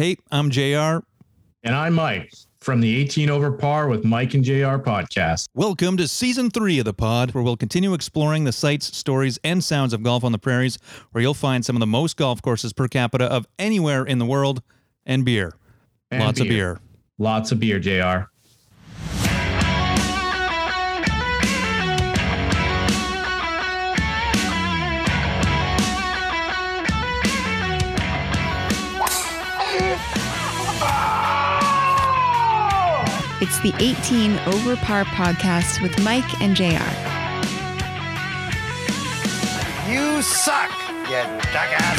[0.00, 1.04] Hey, I'm JR.
[1.62, 5.44] And I'm Mike from the 18 Over Par with Mike and JR podcast.
[5.52, 9.62] Welcome to season three of the pod, where we'll continue exploring the sights, stories, and
[9.62, 10.78] sounds of golf on the prairies,
[11.12, 14.24] where you'll find some of the most golf courses per capita of anywhere in the
[14.24, 14.62] world,
[15.04, 15.52] and beer.
[16.10, 16.80] And Lots of beer.
[17.18, 18.30] Lots of beer, JR.
[33.52, 36.62] It's the 18 Over Par podcast with Mike and JR.
[39.90, 40.70] You suck,
[41.08, 41.16] you
[41.50, 41.98] jackass.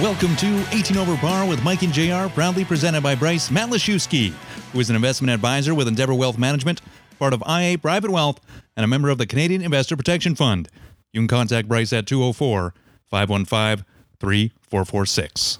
[0.00, 4.30] Welcome to 18 Over Par with Mike and JR, proudly presented by Bryce Matlashewski,
[4.72, 6.80] who is an investment advisor with Endeavour Wealth Management,
[7.18, 8.40] part of IA Private Wealth,
[8.76, 10.68] and a member of the Canadian Investor Protection Fund.
[11.12, 12.74] You can contact Bryce at 204
[13.08, 13.84] 515
[14.20, 15.58] 3446.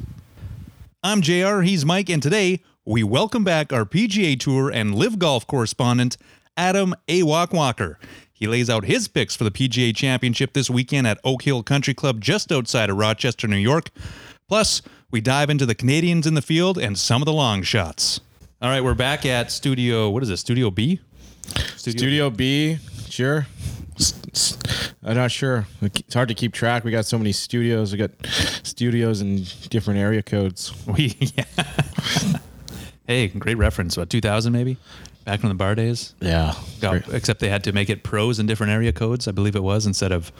[1.02, 5.46] I'm JR, he's Mike, and today we welcome back our PGA Tour and LIV Golf
[5.46, 6.16] correspondent,
[6.56, 7.98] Adam Awak Walker.
[8.32, 11.94] He lays out his picks for the PGA Championship this weekend at Oak Hill Country
[11.94, 13.90] Club just outside of Rochester, New York.
[14.46, 18.20] Plus, we dive into the Canadians in the field and some of the long shots.
[18.60, 21.00] All right, we're back at Studio, what is it, Studio B?
[21.76, 23.46] Studio B, sure.
[25.02, 25.66] I'm not sure.
[25.80, 26.84] It's hard to keep track.
[26.84, 27.92] We got so many studios.
[27.92, 28.10] We got
[28.62, 30.72] studios in different area codes.
[30.86, 31.44] We, yeah.
[33.06, 33.96] hey, great reference.
[33.96, 34.76] What, 2000 maybe?
[35.24, 36.14] Back from the bar days?
[36.20, 36.54] Yeah.
[36.80, 39.62] Got, except they had to make it pros in different area codes, I believe it
[39.62, 40.30] was, instead of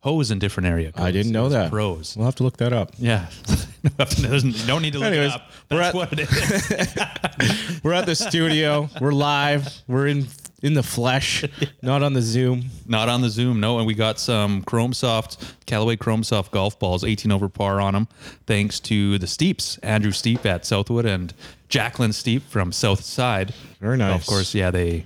[0.00, 1.04] hose in different area codes.
[1.04, 1.70] I didn't know that.
[1.70, 2.16] Pros.
[2.16, 2.92] We'll have to look that up.
[2.98, 3.26] Yeah.
[4.18, 5.50] There's- you need to look Anyways, it up.
[5.70, 7.82] we're That's at- what it is.
[7.84, 8.88] We're at the studio.
[9.00, 9.68] We're live.
[9.88, 10.26] We're in
[10.62, 11.44] in the flesh,
[11.82, 12.66] not on the Zoom.
[12.86, 13.78] Not on the Zoom, no.
[13.78, 17.94] And we got some Chrome Soft, Callaway Chrome Soft golf balls, 18 over par on
[17.94, 18.08] them,
[18.46, 21.34] thanks to the Steeps, Andrew Steep at Southwood and
[21.68, 23.52] Jacqueline Steep from South Side.
[23.80, 24.20] Very nice.
[24.20, 25.04] Of course, yeah, they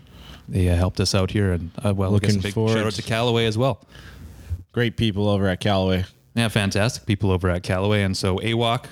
[0.49, 1.53] they uh, helped us out here.
[1.53, 2.75] And uh, well, I guess Looking a big forward.
[2.75, 3.85] shout out to Callaway as well.
[4.73, 6.05] Great people over at Callaway.
[6.35, 8.03] Yeah, fantastic people over at Callaway.
[8.03, 8.85] And so AWOC,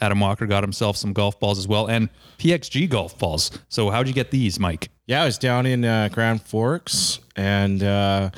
[0.00, 3.50] Adam Walker got himself some golf balls as well and PXG golf balls.
[3.68, 4.88] So how'd you get these, Mike?
[5.06, 8.30] Yeah, I was down in uh, Grand Forks, and uh,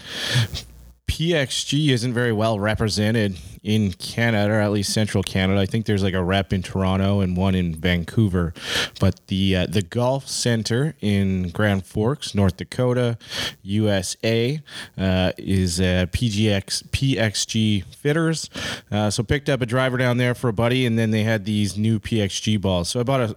[1.07, 5.61] PXG isn't very well represented in Canada, or at least Central Canada.
[5.61, 8.55] I think there's like a rep in Toronto and one in Vancouver,
[9.01, 13.19] but the uh, the golf center in Grand Forks, North Dakota,
[13.63, 14.63] USA,
[14.97, 18.49] uh, is uh, PGX PXG fitters.
[18.89, 21.45] Uh, so picked up a driver down there for a buddy, and then they had
[21.45, 22.89] these new PXG balls.
[22.89, 23.37] So I bought a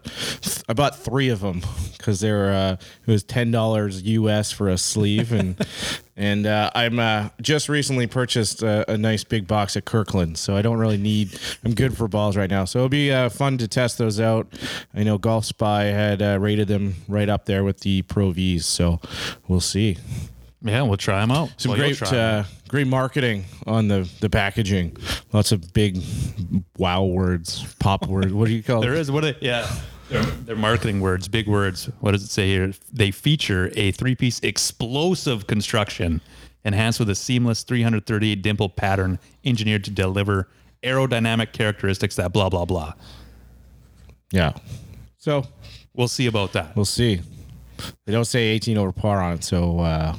[0.69, 1.63] I bought three of them
[1.97, 5.55] because they were uh, it was ten dollars US for a sleeve and.
[6.19, 10.55] And uh, I'm uh, just recently purchased a, a nice big box at Kirkland, so
[10.55, 11.39] I don't really need.
[11.63, 14.47] I'm good for balls right now, so it'll be uh, fun to test those out.
[14.93, 18.65] I know Golf Spy had uh, rated them right up there with the Pro Vs,
[18.65, 18.99] so
[19.47, 19.97] we'll see.
[20.61, 21.51] Yeah, we'll try them out.
[21.57, 24.97] Some Well, great, uh, great marketing on the the packaging.
[25.31, 26.01] Lots of big
[26.77, 28.33] wow words, pop words.
[28.33, 28.99] What do you call There it?
[28.99, 29.69] is what it yeah.
[30.09, 31.87] They're, they're marketing words, big words.
[31.99, 32.73] What does it say here?
[32.91, 36.19] They feature a three-piece explosive construction,
[36.63, 40.47] enhanced with a seamless 338 dimple pattern, engineered to deliver
[40.83, 42.93] aerodynamic characteristics that blah blah blah.
[44.31, 44.53] Yeah.
[45.17, 45.45] So
[45.95, 46.75] We'll see about that.
[46.75, 47.19] we'll see.
[48.05, 50.15] They don't say 18 over par on it, so uh,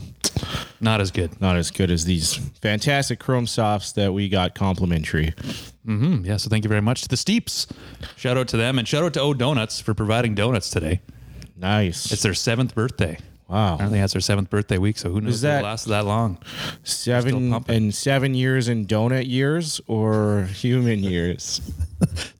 [0.81, 1.41] Not as good.
[1.41, 5.33] not as good as these fantastic Chrome Softs that we got complimentary.
[5.87, 6.25] Mm-hmm.
[6.27, 7.67] yeah, so thank you very much to the Steeps.
[8.17, 11.01] Shout out to them and shout out to O Donuts for providing donuts today.
[11.57, 12.13] Nice.
[12.13, 13.19] It's their seventh birthday.
[13.51, 13.75] Wow.
[13.75, 16.39] Apparently, that's their seventh birthday week, so who knows if that- it lasted that long?
[16.85, 17.75] Seven pumping.
[17.77, 21.61] and seven years in donut years or human years?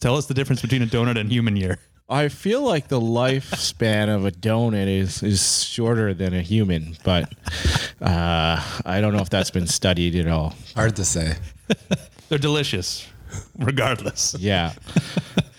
[0.01, 1.79] Tell us the difference between a donut and human year.
[2.09, 7.33] I feel like the lifespan of a donut is is shorter than a human, but
[8.03, 10.55] uh, I don't know if that's been studied at all.
[10.75, 11.37] Hard to say.
[12.29, 13.07] They're delicious,
[13.59, 14.35] regardless.
[14.41, 14.73] Yeah,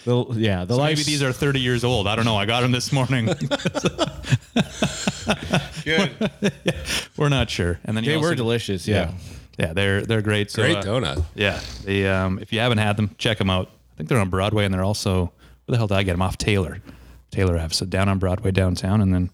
[0.03, 0.65] the, yeah.
[0.65, 0.97] The life.
[0.97, 2.05] Maybe these are 30 years old.
[2.05, 2.35] I don't know.
[2.35, 3.27] I got them this morning.
[5.83, 6.31] good.
[7.17, 7.79] we're not sure.
[7.85, 8.87] And then you They were also- delicious.
[8.87, 9.11] Yeah.
[9.57, 10.49] Yeah, they're they're great.
[10.49, 11.23] So, Great uh, donut.
[11.35, 13.67] Yeah, they um, if you haven't had them, check them out.
[13.93, 15.25] I think they're on Broadway, and they're also
[15.65, 16.81] where the hell did I get them off Taylor?
[17.31, 17.73] Taylor Ave.
[17.73, 19.29] So down on Broadway downtown, and then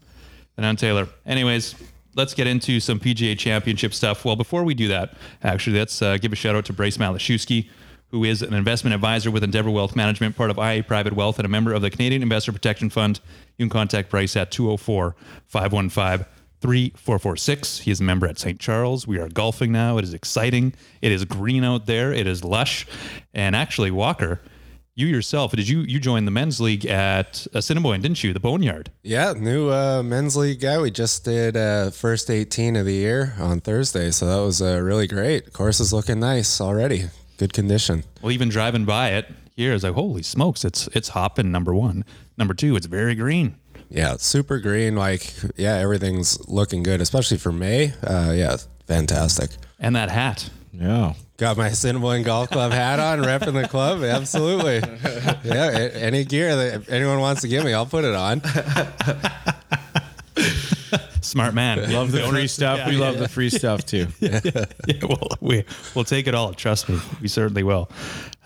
[0.56, 1.08] then on Taylor.
[1.24, 1.76] Anyways,
[2.14, 4.24] let's get into some PGA Championship stuff.
[4.24, 7.70] Well, before we do that, actually, let's uh, give a shout out to Bryce Matlashewski,
[8.10, 11.46] who is an investment advisor with Endeavour Wealth Management, part of IA Private Wealth, and
[11.46, 13.20] a member of the Canadian Investor Protection Fund.
[13.56, 15.14] You can contact Bryce at 204
[15.46, 16.26] 515
[16.60, 17.80] 3446.
[17.80, 18.58] He is a member at St.
[18.58, 19.06] Charles.
[19.06, 19.98] We are golfing now.
[19.98, 20.74] It is exciting.
[21.00, 22.12] It is green out there.
[22.12, 22.86] It is lush.
[23.32, 24.40] And actually, Walker,
[24.98, 28.32] you yourself, did you you join the men's league at Assiniboine, didn't you?
[28.32, 28.90] The Boneyard.
[29.04, 30.80] Yeah, new uh, men's league guy.
[30.80, 34.80] We just did uh, first 18 of the year on Thursday, so that was uh,
[34.80, 35.52] really great.
[35.52, 37.04] Course is looking nice already.
[37.38, 38.04] Good condition.
[38.20, 39.26] Well, even driving by it
[39.56, 41.50] here is like, holy smokes, it's it's hopping.
[41.50, 42.04] Number one,
[42.36, 43.56] number two, it's very green.
[43.90, 44.96] Yeah, super green.
[44.96, 47.92] Like, yeah, everything's looking good, especially for May.
[48.06, 48.56] Uh, yeah,
[48.86, 49.50] fantastic.
[49.78, 50.50] And that hat.
[50.72, 51.14] Yeah.
[51.38, 54.02] Got my Assiniboine Golf Club hat on, repping the club.
[54.02, 54.82] Absolutely.
[55.44, 58.42] Yeah, any gear that anyone wants to give me, I'll put it on.
[61.28, 61.92] Smart man.
[61.92, 62.88] Love the free stuff.
[62.88, 64.06] we love the free stuff too.
[64.20, 64.40] yeah,
[65.02, 65.64] well, we
[65.94, 66.54] we'll take it all.
[66.54, 67.90] Trust me, we certainly will.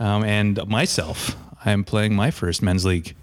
[0.00, 3.14] Um, and myself, I am playing my first men's league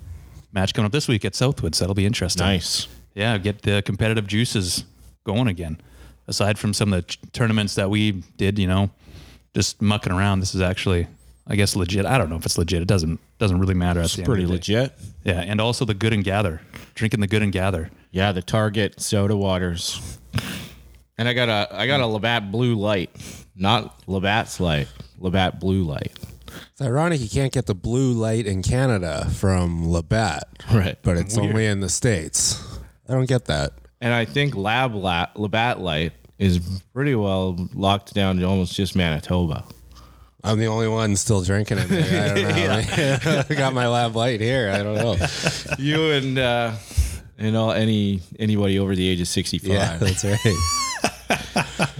[0.54, 1.80] match coming up this week at Southwoods.
[1.80, 2.46] That'll be interesting.
[2.46, 2.88] Nice.
[3.16, 4.86] Yeah, get the competitive juices
[5.26, 5.82] going again.
[6.28, 8.92] Aside from some of the tournaments that we did, you know,
[9.54, 10.40] just mucking around.
[10.40, 11.08] This is actually,
[11.48, 12.06] I guess, legit.
[12.06, 12.82] I don't know if it's legit.
[12.82, 14.00] It doesn't doesn't really matter.
[14.00, 14.76] At It's pretty of the day.
[14.82, 14.94] legit.
[15.26, 16.62] Yeah, and also the good and gather,
[16.96, 17.90] drinking the good and gather.
[18.12, 20.18] Yeah, the Target soda waters.
[21.18, 23.10] And I got a I got a Labatt Blue Light,
[23.56, 26.18] not Labatt's Light, Labatt Blue Light.
[26.72, 30.98] It's ironic you can't get the blue light in Canada from Labatt, Right.
[31.04, 32.64] but it's only in the States.
[33.08, 33.74] I don't get that.
[34.02, 38.96] And I think Lab La- Labatt Light is pretty well locked down to almost just
[38.96, 39.64] Manitoba.
[40.44, 41.92] I'm the only one still drinking it.
[41.92, 43.44] I don't know.
[43.50, 44.72] I got my lab light here.
[44.74, 45.18] I don't know.
[45.78, 46.72] You and uh,
[47.40, 49.72] and all any anybody over the age of sixty five.
[49.72, 50.56] Yeah, that's right.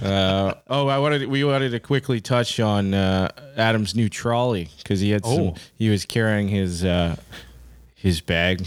[0.02, 5.10] Oh, I wanted we wanted to quickly touch on uh, Adam's new trolley because he
[5.10, 5.54] had some, Oh.
[5.76, 7.16] he was carrying his uh,
[7.94, 8.66] his bag.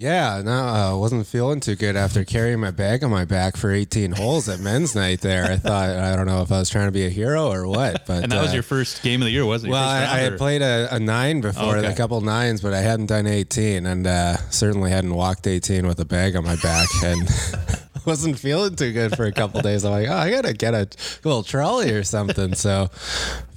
[0.00, 3.70] Yeah, no, I wasn't feeling too good after carrying my bag on my back for
[3.70, 5.44] 18 holes at men's night there.
[5.44, 8.06] I thought, I don't know if I was trying to be a hero or what,
[8.06, 8.22] but.
[8.22, 9.72] And that was uh, your first game of the year, wasn't it?
[9.72, 11.86] Well, I, I had played a, a nine before, Okay.
[11.86, 16.00] a couple nines, but I hadn't done 18 and uh, certainly hadn't walked 18 with
[16.00, 17.28] a bag on my back and
[18.06, 19.84] wasn't feeling too good for a couple days.
[19.84, 20.88] I'm like, oh, I got to get a
[21.24, 22.54] little trolley or something.
[22.54, 22.86] So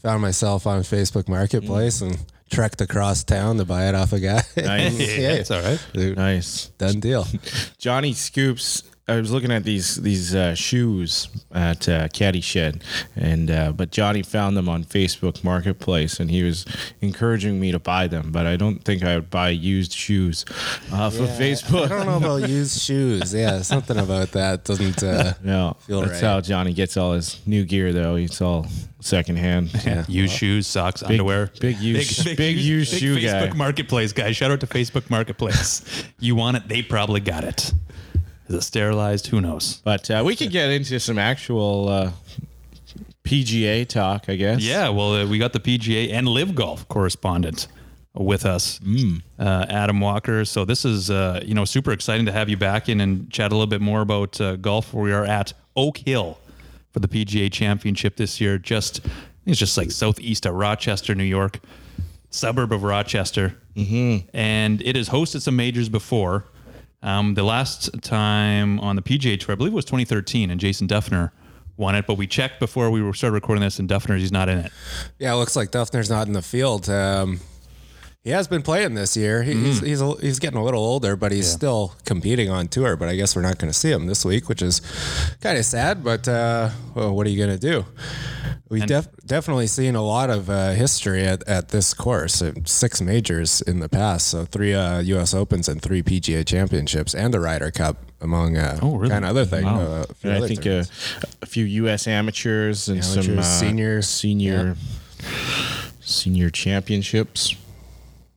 [0.01, 2.18] found myself on Facebook Marketplace and
[2.53, 4.41] trekked across town to buy it off a guy.
[4.55, 5.00] Nice.
[5.17, 5.83] yeah, it's all right.
[5.94, 6.67] Dude, Nice.
[6.77, 7.25] Done deal.
[7.79, 8.83] Johnny Scoops.
[9.05, 12.85] I was looking at these these uh, shoes at uh, Caddy Shed,
[13.17, 16.65] and uh, but Johnny found them on Facebook Marketplace, and he was
[17.01, 18.31] encouraging me to buy them.
[18.31, 20.45] But I don't think I would buy used shoes
[20.94, 21.85] off of Facebook.
[21.85, 23.33] I don't know about used shoes.
[23.33, 25.03] Yeah, something about that doesn't.
[25.03, 26.21] Uh, No, Feel that's right.
[26.21, 28.15] how Johnny gets all his new gear, though.
[28.15, 28.67] It's all
[29.01, 29.71] secondhand.
[29.85, 30.06] Yeah.
[30.07, 31.51] Used shoes, socks, underwear.
[31.59, 33.47] big used- big used shoe big guy.
[33.47, 34.31] Facebook Marketplace guy.
[34.31, 35.83] Shout out to Facebook Marketplace.
[36.21, 36.69] you want it?
[36.69, 37.73] They probably got it.
[38.48, 39.28] Is it sterilized?
[39.28, 39.81] Who knows?
[39.84, 42.12] But uh, we could get into some actual uh,
[43.24, 44.62] PGA talk, I guess.
[44.62, 47.68] Yeah, well, uh, we got the PGA and LIV Golf correspondent
[48.13, 48.80] with us,
[49.40, 50.45] uh, Adam Walker.
[50.45, 53.51] So this is, uh, you know, super exciting to have you back in and chat
[53.51, 54.94] a little bit more about uh, golf.
[54.94, 56.38] Where we are at Oak Hill
[56.92, 58.57] for the PGA Championship this year.
[58.57, 59.01] Just,
[59.45, 61.60] it's just like southeast of Rochester, New York,
[62.30, 64.28] suburb of Rochester, mm-hmm.
[64.36, 66.45] and it has hosted some majors before.
[67.03, 70.87] Um, the last time on the PGA Tour, I believe it was 2013, and Jason
[70.87, 71.31] Dufner
[71.78, 72.07] won it.
[72.07, 74.71] But we checked before we started recording this, and Dufner he's not in it.
[75.19, 76.89] Yeah, it looks like Dufner's not in the field.
[76.89, 77.42] Um,
[78.23, 79.44] he has been playing this year.
[79.44, 82.95] He, He's he's, a, he's getting a little older, but he's still competing on tour.
[82.95, 84.81] But I guess we're not going to see him this week, which is
[85.42, 86.03] kind of sad.
[86.03, 87.85] But uh, well, what are you going to do?
[88.69, 92.42] We've def- definitely seen a lot of uh, history at, at this course.
[92.42, 95.33] Uh, Six majors in the past, so three uh, U.S.
[95.35, 99.11] Opens and three PGA Championships and the Ryder Cup, among uh, Oh, really?
[99.11, 99.65] kind of other things.
[99.65, 99.80] Wow.
[99.81, 101.15] Uh, a I think uh, tournaments.
[101.42, 102.07] a few U.S.
[102.07, 104.09] amateurs and some Amateurs, uh, seniors.
[104.09, 104.75] senior,
[106.01, 107.56] senior championships.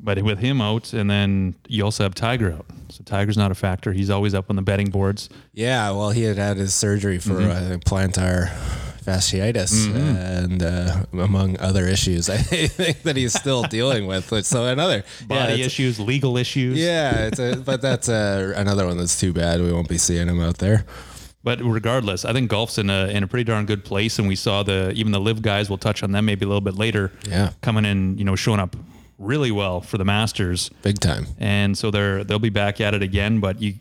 [0.07, 2.67] But with him out, and then you also have Tiger out.
[2.91, 3.93] So Tiger's not a factor.
[3.93, 5.29] He's always up on the betting boards.
[5.53, 8.49] Yeah, well, he had had his surgery for uh, plantar
[9.05, 12.29] fasciitis and uh, among other issues.
[12.31, 14.33] I think that he's still dealing with.
[14.47, 16.79] So another Body it's- issues, legal issues.
[16.79, 19.61] Yeah, it's a, but that's uh, another one that's too bad.
[19.61, 20.85] We won't be seeing him out there.
[21.43, 24.35] But regardless, I think golf's in a in a pretty darn good place, and we
[24.35, 25.71] saw the even the LIV guys.
[25.71, 27.13] We'll touch on them maybe a little bit later.
[27.29, 27.51] Yeah.
[27.61, 28.75] coming in, you know, showing up
[29.19, 31.27] really well for the Masters, Big time.
[31.39, 33.41] and so they're they'll be back at it again.
[33.41, 33.75] But you,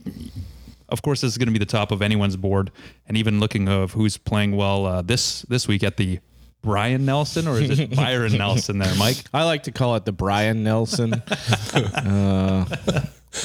[0.89, 2.71] of course, this is going to be the top of anyone's board,
[3.07, 6.19] and even looking of who's playing well uh, this this week at the
[6.61, 9.17] Brian Nelson or is it Byron Nelson there, Mike?
[9.31, 11.13] I like to call it the Brian Nelson.
[11.73, 12.65] uh,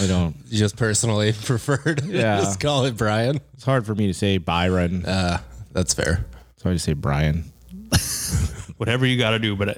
[0.01, 0.47] I don't.
[0.51, 2.03] Just personally preferred.
[2.07, 2.39] Yeah.
[2.41, 3.41] Just call it Brian.
[3.55, 5.05] It's hard for me to say Byron.
[5.05, 5.41] Uh,
[5.73, 6.25] that's fair.
[6.57, 7.53] So I just say Brian.
[8.79, 9.55] Whatever you got to do.
[9.57, 9.75] But uh,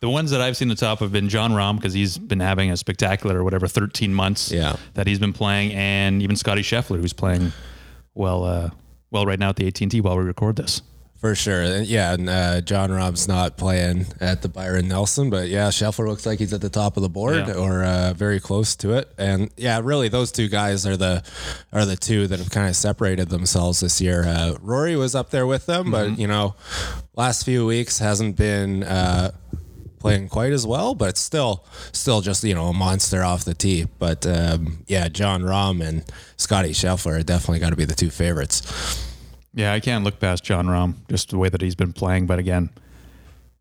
[0.00, 2.70] the ones that I've seen the top have been Jon Rahm because he's been having
[2.70, 4.76] a spectacular or whatever 13 months Yeah.
[4.94, 7.52] that he's been playing, and even Scotty Scheffler who's playing
[8.14, 8.70] well, uh,
[9.10, 10.82] well right now at the AT&T while we record this.
[11.18, 11.82] For sure.
[11.82, 16.24] Yeah, and uh, Jon Rahm's not playing at the Byron Nelson, but yeah, Scheffler looks
[16.24, 17.52] like he's at the top of the board Yeah.
[17.56, 19.12] or uh, very close to it.
[19.18, 21.22] And yeah, really those two guys are the
[21.74, 24.24] are the two that have kind of separated themselves this year.
[24.26, 26.54] Uh, Rory was up there with them, but you know,
[27.14, 29.32] last few weeks hasn't been uh,
[30.00, 33.54] playing quite as well, but it's still still just you know a monster off the
[33.54, 33.86] tee.
[34.00, 36.04] But um, yeah, Jon Rahm and
[36.36, 39.06] Scotty Scheffler are definitely got to be the two favorites.
[39.54, 42.26] Yeah, I can't look past Jon Rahm, just the way that he's been playing.
[42.26, 42.70] But again,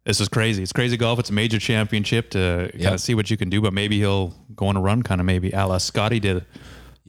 [0.05, 0.63] this is crazy.
[0.63, 1.19] It's crazy golf.
[1.19, 2.93] It's a major championship to kind Yep.
[2.93, 3.61] of see what you can do.
[3.61, 6.45] But maybe he'll go on a run, kind of maybe a la Scotty did.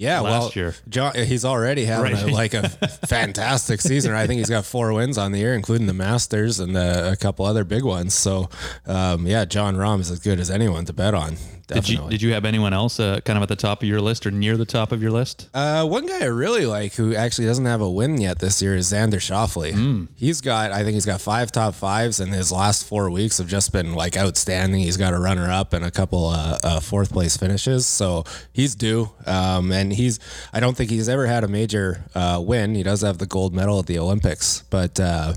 [0.00, 0.74] Yeah, last well, year.
[0.88, 2.22] Jon, he's already having Right.
[2.22, 2.68] a, like a
[3.06, 4.14] fantastic season.
[4.14, 7.16] I think he's got four wins on the year, including the Masters and uh, a
[7.16, 8.14] couple other big ones.
[8.14, 8.48] So,
[8.86, 11.36] um, yeah, Jon Rahm is as good as anyone to bet on.
[11.74, 14.00] Did you did you have anyone else uh, kind of at the top of your
[14.00, 15.48] list or near the top of your list?
[15.54, 18.74] Uh, one guy I really like who actually doesn't have a win yet this year
[18.74, 19.72] is Xander Schauffele.
[19.72, 20.04] Hmm.
[20.16, 23.46] He's got, I think he's got five top fives, and his last four weeks have
[23.48, 24.80] just been like outstanding.
[24.80, 28.74] He's got a runner up and a couple uh, uh, fourth place finishes, so he's
[28.74, 29.10] due.
[29.26, 30.18] Um, and he's,
[30.52, 32.74] I don't think he's ever had a major uh, win.
[32.74, 35.34] He does have the gold medal at the Olympics, but uh,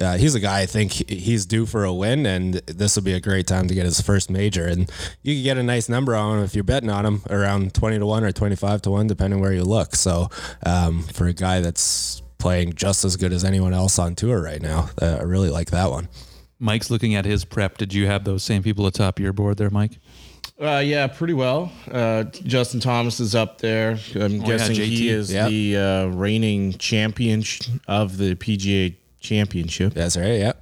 [0.00, 3.12] uh, he's a guy I think he's due for a win, and this will be
[3.12, 4.66] a great time to get his first major.
[4.66, 4.90] And
[5.22, 7.98] you can get a nice number on him if you're betting on him around 20
[8.00, 9.94] to 1 or 25 to 1, depending where you look.
[9.94, 10.28] So
[10.66, 14.60] um, for a guy that's playing just as good as anyone else on tour right
[14.60, 16.08] now, uh, I really like that one.
[16.58, 17.78] Mike's looking at his prep.
[17.78, 19.92] Did you have those same people atop your board there, Mike?
[20.60, 21.70] Uh, yeah, pretty well.
[21.88, 23.96] Uh, Justin Thomas is up there.
[24.16, 25.50] I'm yeah, guessing he is Yep.
[25.50, 27.44] the uh, reigning champion
[27.86, 29.94] of the PGA Championship.
[29.94, 30.40] That's right.
[30.40, 30.52] Yeah.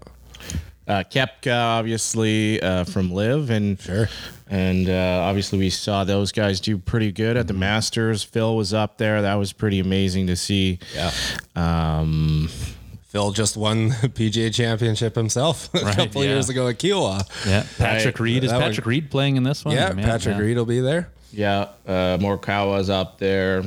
[0.87, 4.09] Uh, Koepka, obviously, uh, from LIV, and Sure.
[4.49, 8.23] And uh, obviously we saw those guys do pretty good at the Masters.
[8.23, 9.23] Phil was up there.
[9.23, 10.79] That was pretty amazing to see.
[10.95, 11.11] Yeah.
[11.57, 12.49] Um,
[13.09, 16.31] Phil just won the PGA championship himself a Right, couple yeah.
[16.31, 17.27] years ago at Kiawah.
[17.47, 18.25] Yeah, Patrick Right.
[18.25, 19.75] Reed is That one- Patrick Reed playing in this one?
[19.75, 20.43] Yeah, Man, Patrick yeah.
[20.43, 21.09] Reed will be there.
[21.33, 23.65] yeah, uh, Morikawa's up there.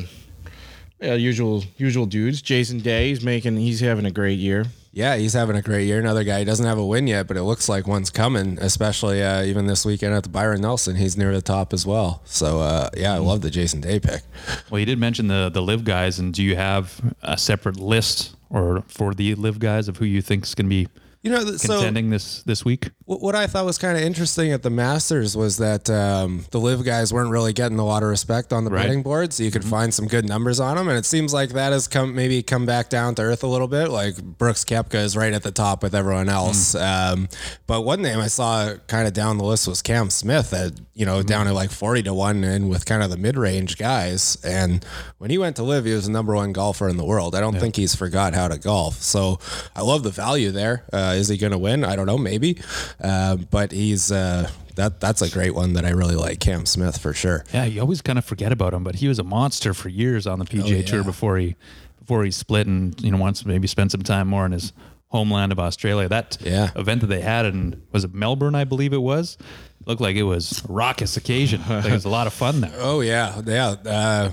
[1.02, 2.42] Yeah, usual usual dudes.
[2.42, 4.66] Jason Day, he's making he's having a great year.
[5.00, 5.98] Yeah, he's having a great year.
[5.98, 9.24] Another guy, he doesn't have a win yet, but it looks like one's coming, especially
[9.24, 10.98] uh, even this weekend at the Byron Nelson.
[10.98, 12.22] He's near the top as well.
[12.26, 14.24] So, uh, yeah, I love the Jason Day pick.
[14.70, 18.36] Well, you did mention the the LIV guys, and do you have a separate list
[18.50, 20.90] or for the LIV guys of who you think is going to be
[21.22, 22.92] You know, th- so contending this this week?
[23.04, 26.60] What what I thought was kind of interesting at the Masters was that um, the
[26.62, 28.84] LIV guys weren't really getting a lot of respect on the Right.
[28.84, 30.88] betting board, so you could find some good numbers on them.
[30.88, 33.68] And it seems like that has come maybe come back down to earth a little
[33.68, 33.90] bit.
[33.90, 36.74] Like Brooks Koepka is right at the top with everyone else.
[36.76, 37.28] Um,
[37.68, 41.06] but one name I saw kind of down the list was Cam Smith at you
[41.06, 44.38] know down at like forty to one, and with kind of the mid range guys.
[44.44, 44.86] And
[45.18, 47.36] when he went to LIV, he was the number one golfer in the world.
[47.36, 49.02] I don't think he's forgot how to golf.
[49.02, 49.40] So
[49.76, 50.86] I love the value there.
[50.94, 51.84] Uh, is he going to win?
[51.84, 52.58] I don't know, maybe.
[53.02, 56.98] Uh, but he's uh, that that's a great one that I really like, Cam Smith
[56.98, 57.44] for sure.
[57.54, 60.26] Yeah, you always kind of forget about him, but he was a monster for years
[60.28, 61.06] on the PGA Tour yeah.
[61.06, 61.56] before he
[62.00, 64.74] before he split and you know wants to maybe spend some time more in his
[65.10, 66.08] homeland of Australia.
[66.08, 66.70] That Yeah.
[66.76, 69.38] event that they had in was it Melbourne, I believe it was.
[69.86, 71.62] Looked like it was a raucous occasion.
[71.62, 72.72] Think it was a lot of fun there.
[72.78, 73.76] Oh yeah, yeah.
[73.86, 74.32] Uh,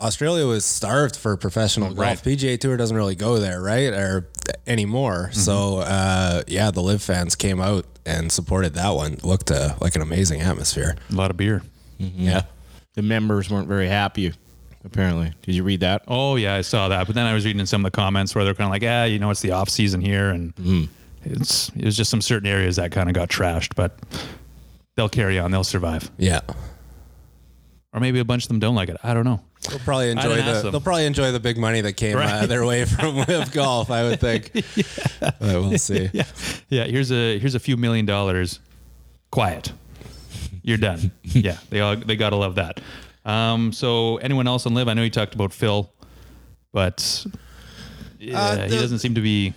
[0.00, 1.98] Australia was starved for professional golf.
[1.98, 2.18] Right.
[2.18, 4.28] PGA Tour doesn't really go there, right, or
[4.66, 5.30] anymore.
[5.32, 9.18] So uh, yeah, the LIV fans came out and supported that one.
[9.22, 10.96] Looked uh, like an amazing atmosphere.
[11.10, 11.62] A lot of beer.
[11.98, 12.42] Yeah.
[12.94, 14.32] The members weren't very happy.
[14.84, 16.02] Apparently, did you read that?
[16.08, 17.06] Oh yeah, I saw that.
[17.06, 19.04] But then I was reading some of the comments where they're kind of like, "Yeah,
[19.04, 20.88] you know, it's the off season here, and
[21.24, 23.98] it's it was just some certain areas that kind of got trashed, but
[24.96, 26.40] they'll carry on, they'll survive, Yeah.
[27.92, 28.96] or maybe a bunch of them don't like it.
[29.02, 29.40] I don't know.
[29.68, 30.70] They'll probably enjoy the them.
[30.72, 32.46] they'll probably enjoy the big money that came uh, Right.
[32.48, 33.90] their way from LIV golf.
[33.90, 34.52] I would think.
[35.20, 36.08] But we'll see.
[36.14, 36.24] Yeah,
[36.68, 36.84] yeah.
[36.84, 38.60] Here's a here's a few million dollars.
[39.30, 39.72] Quiet.
[40.62, 41.10] You're done.
[41.22, 42.80] yeah, they all they gotta love that.
[43.24, 44.88] Um, so anyone else on LIV?
[44.88, 45.90] I know you talked about Phil,
[46.72, 47.26] but
[48.18, 49.54] yeah, Uh, he doesn't seem to be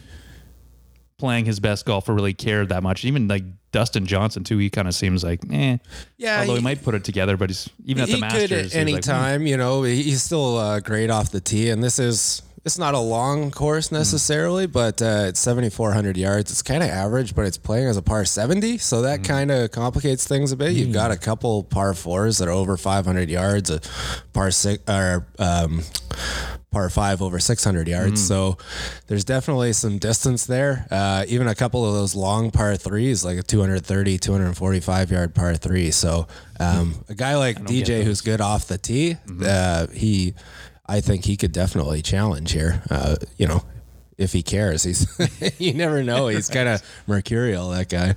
[1.22, 3.06] playing his best golf or really cared that much.
[3.06, 5.78] Even like Dustin Johnson too, he kind of seems like eh.
[6.18, 8.50] Yeah, Although he, he- might put it together, but he's even at the he Masters.
[8.50, 9.12] could he's at any like, hmm.
[9.12, 9.84] time, you know.
[9.84, 13.92] He's still uh, great off the tee, and this is it's not a long course
[13.92, 16.51] necessarily, but uh, it's 7,400 yards.
[16.51, 19.72] It's kind of average, but it's playing as a par 70, so that kind of
[19.72, 20.74] complicates things a bit.
[20.74, 23.82] You've got a couple par fours that are over 500 yards, a
[24.34, 25.82] par six or um,
[26.72, 28.25] par five over 600 yards.
[28.25, 28.58] So
[29.08, 30.88] there's definitely some distance there.
[30.90, 35.56] Uh, even a couple of those long par threes, like a 230, 245 yard par
[35.56, 35.92] three.
[35.92, 36.28] So
[36.60, 40.34] um, a guy like DJ who's good off the tee, uh, he,
[40.86, 42.82] I think he could definitely challenge here.
[42.90, 43.63] Uh, you know,
[44.18, 45.06] if he cares, he's
[45.60, 46.28] you never know.
[46.30, 48.13] He's kind of mercurial that guy.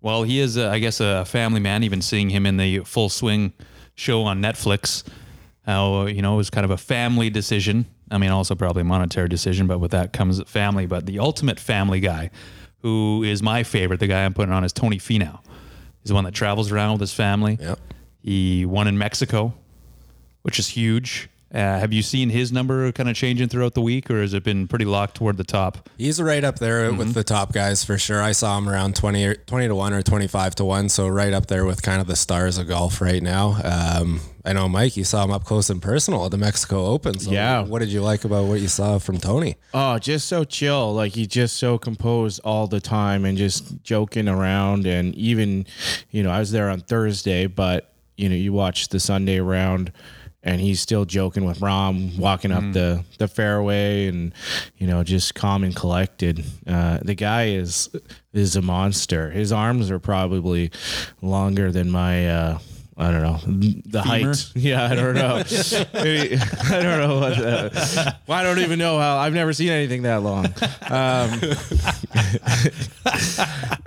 [0.00, 1.82] Well, he is, uh, I guess, a family man.
[1.82, 3.52] Even seeing him in the Full Swing
[3.94, 5.04] show on Netflix,
[5.64, 7.86] how you know it was kind of a family decision.
[8.10, 10.86] I mean, also probably a monetary decision, but with that comes family.
[10.86, 12.30] But the ultimate family guy,
[12.80, 15.40] who is my favorite, the guy I'm putting on is Tony Finau.
[16.02, 17.58] He's the one that travels around with his family.
[17.60, 17.78] Yep.
[18.20, 19.54] He won in Mexico,
[20.42, 21.28] which is huge.
[21.54, 24.42] Uh, have you seen his number kind of changing throughout the week, or has it
[24.42, 25.90] been pretty locked toward the top?
[25.98, 28.22] He's right up there with the top guys for sure.
[28.22, 30.88] I saw him around 20, 20 to 1 or 25 to 1.
[30.88, 33.58] So right up there with kind of the stars of golf right now.
[33.62, 37.18] Um, I know, Mike, you saw him up close and personal at the Mexico Open.
[37.18, 37.60] So Yeah.
[37.62, 39.56] What did you like about what you saw from Tony?
[39.74, 40.94] Oh, just so chill.
[40.94, 44.86] Like he's just so composed all the time and just joking around.
[44.86, 45.66] And even,
[46.10, 49.92] you know, I was there on Thursday, but you know, you watch the Sunday round
[50.42, 54.34] and he's still joking with Rahm, walking up the, the fairway and,
[54.76, 56.44] you know, just calm and collected.
[56.66, 57.88] Uh, the guy is,
[58.32, 59.30] is a monster.
[59.30, 60.70] His arms are probably
[61.20, 62.58] longer than my, uh,
[62.96, 63.40] I don't know
[63.86, 64.36] the height.
[64.54, 65.36] Yeah, I don't know.
[65.94, 67.36] I don't know what.
[67.36, 69.16] The, well, I don't even know how.
[69.16, 70.46] I've never seen anything that long.
[70.90, 71.40] Um,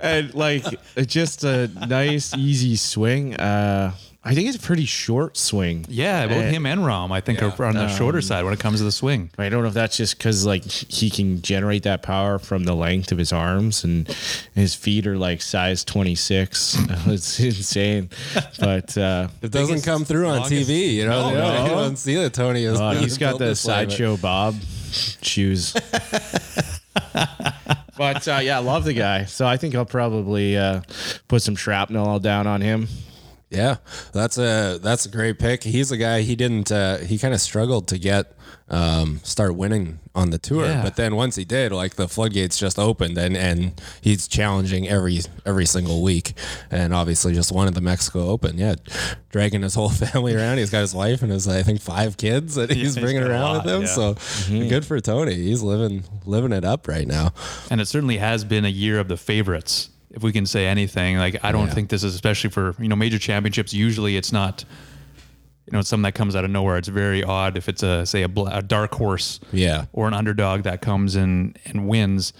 [0.00, 0.64] and like
[1.06, 3.36] just a nice, easy swing.
[3.36, 3.94] Uh,
[4.28, 5.86] I think it's a pretty short swing.
[5.88, 8.58] Yeah, both Uh, him and Rahm, I think, are on the shorter side when it
[8.58, 9.30] comes to the swing.
[9.38, 12.74] I don't know if that's just because like he can generate that power from the
[12.74, 14.08] length of his arms and
[14.56, 16.76] his feet are like size 26.
[17.06, 18.10] it's insane.
[18.58, 21.30] But uh, It doesn't come through on TV, you know.
[21.32, 22.80] No, you don't see that Tony is.
[22.80, 24.56] uh, he's got built the this way, but- sideshow Bob
[25.22, 25.72] shoes.
[27.96, 29.24] but uh, yeah, I love the guy.
[29.26, 30.80] So I think I'll probably uh,
[31.28, 32.88] put some shrapnel all down on him.
[33.48, 33.76] Yeah,
[34.12, 35.62] that's a that's a great pick.
[35.62, 38.36] He's a guy he didn't uh, he kind of struggled to get
[38.68, 40.82] um, start winning on the tour, Yeah.
[40.82, 45.20] but then once he did, like the floodgates just opened and and he's challenging every
[45.44, 46.32] every single week,
[46.72, 48.58] and obviously just won at the Mexico Open.
[48.58, 48.74] Yeah,
[49.30, 50.58] dragging his whole family around.
[50.58, 53.42] He's got his wife and his I think five kids that he's he's bringing around
[53.58, 53.82] lot, with him.
[53.82, 53.86] yeah.
[53.86, 54.14] So
[54.68, 55.34] good for Tony.
[55.36, 57.32] He's living living it up right now.
[57.70, 61.18] And it certainly has been a year of the favorites, if we can say anything.
[61.18, 61.74] Like, I don't Yeah.
[61.74, 63.72] think this is especially for, you know, major championships.
[63.72, 64.64] Usually it's not,
[65.66, 66.78] you know, it's something that comes out of nowhere.
[66.78, 69.84] It's very odd if it's a, say, a, a dark horse Yeah.
[69.92, 72.32] or an underdog that comes in and wins.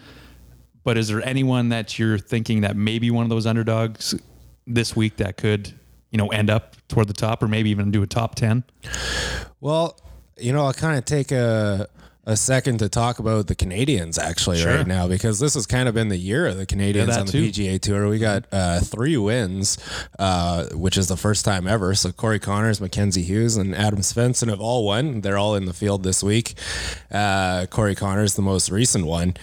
[0.84, 4.14] But is there anyone that you're thinking that maybe one of those underdogs
[4.66, 5.74] this week that could,
[6.10, 8.64] you know, end up toward the top or maybe even do a top 10?
[9.60, 9.98] Well,
[10.38, 11.88] you know, I'll kind of take a
[12.26, 14.78] a second to talk about the Canadians actually Sure.
[14.78, 17.26] right now because this has kind of been the year of the Canadians that on
[17.26, 17.44] the too.
[17.50, 18.08] PGA Tour.
[18.08, 19.78] We got uh, three wins,
[20.18, 21.94] uh, which is the first time ever.
[21.94, 25.20] So Corey Conners, Mackenzie Hughes, and Adam Svensson have all won.
[25.20, 26.54] They're all in the field this week.
[27.12, 29.34] Uh, Corey Conners, the most recent one,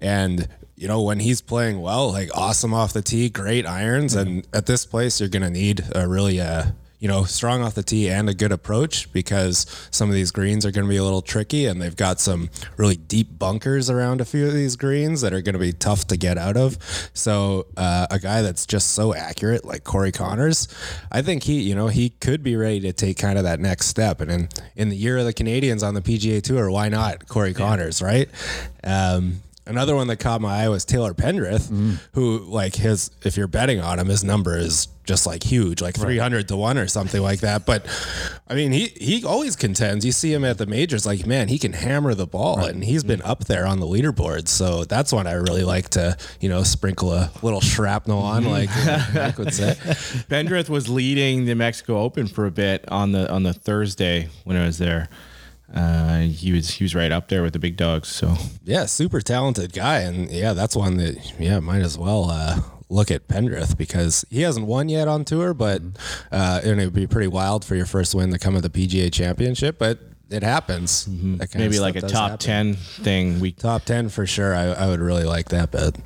[0.00, 0.48] and.
[0.78, 4.66] You know, when he's playing well, like awesome off the tee, great irons, and at
[4.66, 6.64] this place, you're going to need a really, uh,
[6.98, 10.64] you know, strong off the tee and a good approach because some of these greens
[10.64, 14.20] are going to be a little tricky and they've got some really deep bunkers around
[14.20, 16.78] a few of these greens that are going to be tough to get out of.
[17.12, 20.68] So, uh, a guy that's just so accurate like Corey Conners,
[21.12, 23.86] I think he, you know, he could be ready to take kind of that next
[23.86, 24.20] step.
[24.20, 27.54] And in, in the year of the Canadians on the PGA Tour, why not Corey
[27.54, 28.28] Conners, right?
[28.82, 31.94] Um, Another one that caught my eye was Taylor Pendrith, mm-hmm.
[32.12, 35.96] who like his if you're betting on him, his number is just like huge, like
[35.96, 37.66] three hundred to one or something like that.
[37.66, 37.84] But
[38.48, 40.04] I mean, he he always contends.
[40.04, 43.02] You see him at the majors, like man, he can hammer the ball, and he's
[43.02, 43.30] been mm-hmm.
[43.30, 44.46] up there on the leaderboard.
[44.46, 48.52] So that's one I really like to you know sprinkle a little shrapnel on, mm-hmm.
[48.52, 49.74] like uh, Mike would say.
[50.28, 54.56] Pendrith was leading the Mexico Open for a bit on the on the Thursday when
[54.56, 55.08] I was there.
[55.72, 58.08] Uh, he was he was right up there with the big dogs.
[58.08, 62.60] So Yeah, super talented guy, and yeah, that's one that yeah might as well uh,
[62.88, 65.82] look at Pendrith because he hasn't won yet on tour, but
[66.30, 68.70] uh, and it would be pretty wild for your first win to come at the
[68.70, 69.98] PGA Championship, but
[70.30, 71.04] it happens.
[71.06, 72.38] That kind of maybe like a top happen.
[72.38, 73.40] ten thing.
[73.40, 74.54] We top ten for sure.
[74.54, 75.96] I, I would really like that bet.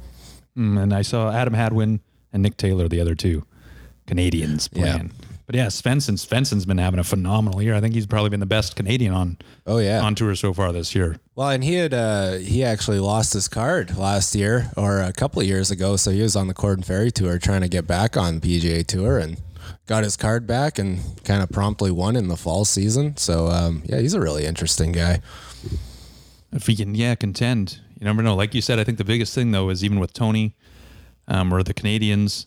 [0.57, 2.01] Mm, and I saw Adam Hadwin
[2.33, 3.45] and Nick Taylor, the other two
[4.07, 5.03] Canadians Yeah.
[5.51, 7.75] But yeah, Svensson Svensson's been having a phenomenal year.
[7.75, 9.37] I think he's probably been the best Canadian on
[9.67, 10.01] Oh yeah.
[10.01, 11.17] on tour so far this year.
[11.35, 15.43] Well, and he had uh, he actually lost his card last year or a couple
[15.43, 15.97] of years ago.
[15.97, 19.19] So he was on the Korn Ferry tour trying to get back on PGA Tour
[19.19, 19.43] and
[19.89, 23.17] got his card back and kind of promptly won in the fall season.
[23.17, 25.21] So um, yeah, he's a really interesting guy.
[26.53, 27.81] If he can, yeah, contend.
[27.99, 28.37] You never know.
[28.37, 30.55] Like you said, I think the biggest thing though is even with Tony
[31.27, 32.47] um, or the Canadians,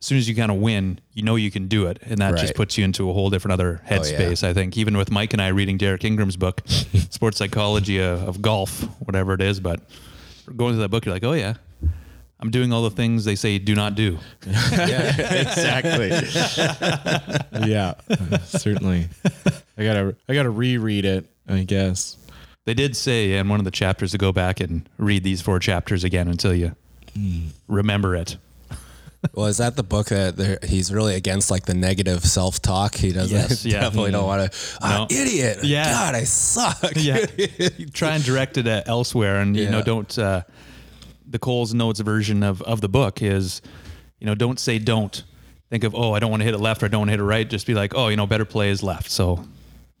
[0.00, 2.36] as soon as you kind of win, you know you can do it, and that
[2.36, 3.98] just puts you into a whole different other oh, yeah.
[3.98, 4.44] headspace.
[4.44, 6.62] I think even with Mike and I reading Derek Ingram's book,
[7.10, 9.80] Sports Psychology of, of Golf, whatever it is, but
[10.56, 11.54] going through that book, you're like, oh yeah,
[12.40, 14.18] I'm doing all the things they say do not do.
[14.46, 16.10] exactly.
[17.68, 17.94] yeah,
[18.44, 19.08] certainly.
[19.76, 21.26] I gotta I gotta reread it.
[21.48, 22.16] I guess.
[22.66, 25.58] They did say in one of the chapters to go back and read these four
[25.58, 26.76] chapters again until you
[27.16, 27.48] hmm.
[27.66, 28.36] remember it.
[29.34, 32.94] Well, is that the book that he's really against like the negative self talk?
[32.94, 33.80] He doesn't Yes, yeah.
[33.80, 34.58] definitely don't want to.
[34.80, 35.06] No.
[35.10, 35.58] idiot!
[35.64, 35.90] Yeah.
[35.90, 36.92] God, I suck.
[36.94, 37.26] yeah
[37.92, 40.42] try and direct it uh, elsewhere and you know don't uh
[41.26, 43.60] the coles notes version of of the book is
[44.20, 45.24] you know don't say don't
[45.68, 47.12] think of oh i don't want to hit it left or i don't want to
[47.12, 49.44] hit it right just be like oh you know better play is left so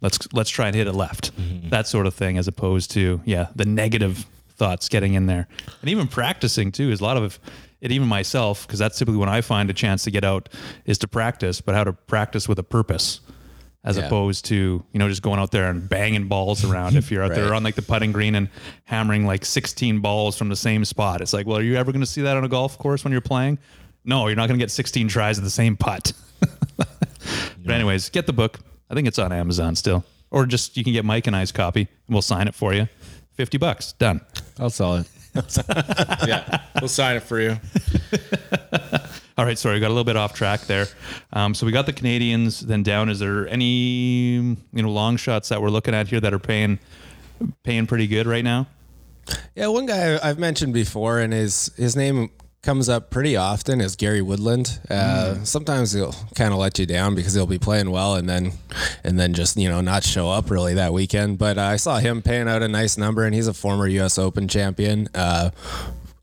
[0.00, 1.30] let's let's try and hit it left
[1.70, 4.24] that sort of thing as opposed to yeah the negative
[4.56, 5.46] thoughts getting in there
[5.82, 7.38] and even practicing too is a lot of
[7.80, 10.48] it even myself because that's typically when i find a chance to get out
[10.84, 13.20] is to practice but how to practice with a purpose
[13.84, 14.06] as Yeah.
[14.06, 14.54] opposed to
[14.92, 17.56] you know just going out there and banging balls around if you're out there Right.
[17.56, 18.48] on like the putting green and
[18.84, 21.20] hammering like 16 balls from the same spot.
[21.20, 23.12] It's like well are you ever going to see that on a golf course when
[23.12, 23.58] you're playing?
[24.04, 26.12] No you're not going to get 16 tries at the same putt.
[27.64, 28.58] But anyways get the book.
[28.90, 30.04] I think it's on amazon still.
[30.30, 32.88] Or just you can get mike and i's copy and we'll sign it for you.
[33.34, 34.20] 50 bucks done.
[34.58, 35.06] I'll sell it.
[36.26, 37.56] Yeah, we'll sign it for you.
[39.36, 40.86] All right, sorry, we got a little bit off track there.
[41.32, 42.60] Um, so we got the Canadians.
[42.60, 46.34] Then down, is there any you know long shots that we're looking at here that
[46.34, 46.78] are paying
[47.62, 48.66] paying pretty good right now?
[49.54, 52.30] Yeah, one guy I've mentioned before, and his his name
[52.62, 54.78] comes up pretty often is Gary Woodland.
[54.90, 58.52] Uh, Sometimes he'll kind of let you down because he'll be playing well, and then
[59.04, 61.38] and then just you know not show up really that weekend.
[61.38, 64.18] But uh, I saw him paying out a nice number, and he's a former U.S.
[64.18, 65.08] Open champion.
[65.14, 65.50] Uh,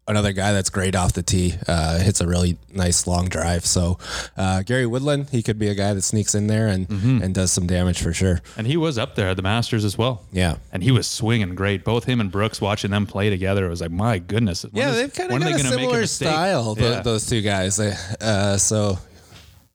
[0.07, 1.55] another guy that's great off the tee.
[1.67, 3.65] Uh, hits a really nice long drive.
[3.65, 3.97] So
[4.37, 6.89] uh, Gary Woodland, he could be a guy that sneaks in there and
[7.23, 8.41] and does some damage for sure.
[8.57, 10.23] And he was up there at the Masters as well.
[10.31, 10.57] Yeah.
[10.71, 11.83] and he was swinging great.
[11.83, 14.63] Both him and Brooks watching them play together, it was like, my goodness.
[14.63, 16.27] when Yeah, is- they've kind of are got they a gonna make similar mistake?
[16.29, 16.75] style.
[16.77, 17.01] Yeah.
[17.01, 17.77] those two guys.
[17.77, 18.99] They, uh, so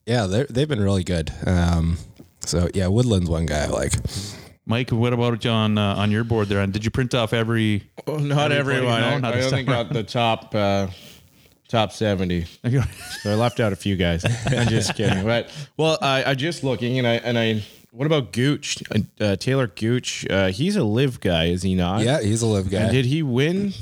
[0.07, 1.33] yeah, they they've been really good.
[1.47, 1.99] Um,
[2.41, 3.93] so yeah, Woodland's one guy I like.
[4.67, 6.61] Mike, what about on uh, on your board there?
[6.61, 7.91] And did you print off every?
[8.07, 9.01] Oh, not Everybody everyone.
[9.01, 9.09] know?
[9.09, 10.89] I, Not I this only got the top uh,
[11.69, 12.47] top seventy.
[13.23, 14.25] So I left out a few guys.
[14.47, 15.25] I'm just kidding.
[15.25, 17.63] But well, I, I just looking and I and I.
[17.93, 18.83] What about Gooch?
[18.95, 20.25] Uh, uh, Taylor Gooch.
[20.31, 22.03] Uh, he's a LIV guy, is he not?
[22.05, 22.79] Yeah, he's a LIV guy.
[22.83, 23.73] And did he win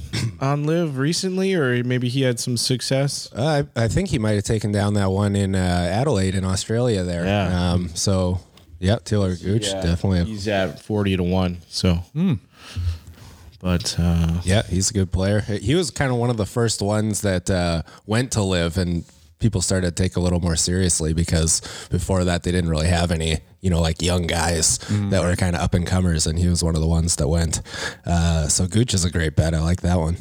[0.41, 3.29] on LIV recently, or maybe he had some success?
[3.37, 6.43] Uh, I, I think he might have taken down that one in uh, Adelaide in
[6.47, 7.27] Australia there.
[7.27, 7.73] Yeah.
[7.73, 8.41] Um, so
[8.79, 10.25] yeah, Taylor Gooch Yeah, definitely.
[10.25, 11.59] He's at forty to one.
[11.69, 11.99] So,
[13.61, 15.41] but uh, yeah, he's a good player.
[15.41, 19.05] He was kind of one of the first ones that uh, went to LIV and
[19.41, 21.61] people started to take a little more seriously because
[21.91, 24.79] before that they didn't really have any, you know, like young guys
[25.11, 27.29] that were kind of up and comers, and he was one of the ones that
[27.29, 27.61] went.
[28.05, 29.55] Uh, so Gooch is a great bet.
[29.55, 30.17] I like that one.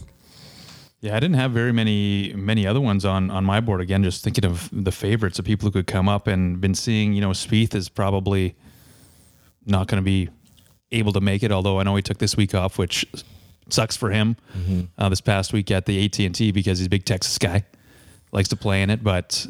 [1.00, 3.82] Yeah, I didn't have very many many other ones on on my board.
[3.82, 7.14] Again, just thinking of the favorites of people who could come up and been seeing.
[7.14, 8.56] You know, Spieth is probably
[9.66, 10.30] not going to be
[10.92, 11.52] able to make it.
[11.52, 13.06] Although I know he took this week off, which
[13.70, 14.38] sucks for him.
[14.98, 17.64] Uh, this past week at the AT and T because he's a big Texas guy,
[18.32, 19.04] likes to play in it.
[19.04, 19.46] But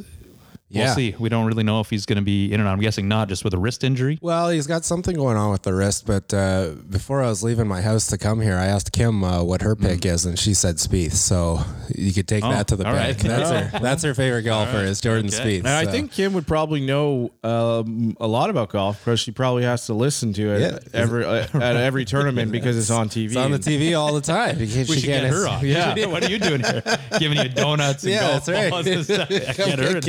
[0.72, 0.94] we'll Yeah.
[0.96, 1.16] see.
[1.18, 2.74] We don't really know if he's going to be in or not.
[2.74, 4.18] I'm guessing not, just with a wrist injury.
[4.22, 7.68] Well, he's got something going on with the wrist, but uh, before I was leaving
[7.68, 10.54] my house to come here, I asked Kim uh, what her pick is, and she
[10.54, 11.14] said Spieth.
[11.14, 11.60] So
[11.96, 12.98] you could take Oh, that to the bank.
[12.98, 13.18] right.
[13.18, 13.80] That's her.
[13.88, 15.38] That's her favorite golfer is Jordan Okay.
[15.58, 15.60] Spieth.
[15.60, 19.64] and I think Kim would probably know um, a lot about golf because she probably
[19.64, 20.80] has to listen to it Yeah.
[21.00, 23.26] every uh, at every tournament because it's on TV.
[23.28, 24.58] it's on the TV all the time.
[24.60, 25.58] We she should get her on.
[25.68, 26.06] Yeah.
[26.08, 26.84] what are you doing here?
[27.20, 28.70] Giving you donuts and Yeah, golf that's right.
[28.70, 29.30] balls and stuff.
[29.30, 30.00] Yeah, Come get her